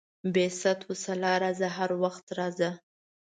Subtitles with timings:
[0.33, 2.69] بې ست وسلا راځه، هر وخت راځه.